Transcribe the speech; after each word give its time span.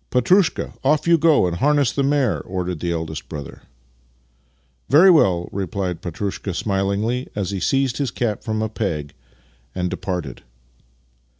"Petrushka, 0.10 0.72
off 0.82 1.06
you 1.06 1.16
go 1.16 1.46
and 1.46 1.58
harness 1.58 1.92
the 1.92 2.02
mare," 2.02 2.40
ordered 2.42 2.80
the 2.80 2.90
eldest 2.90 3.28
brother." 3.28 3.62
Very 4.90 5.12
well," 5.12 5.48
replied 5.52 6.02
Petrushka 6.02 6.54
smilingly 6.54 7.28
as 7.36 7.52
he 7.52 7.60
seized 7.60 7.98
his 7.98 8.10
cap 8.10 8.42
from 8.42 8.62
a 8.62 8.68
peg 8.68 9.14
and 9.76 9.88
departed. 9.88 10.42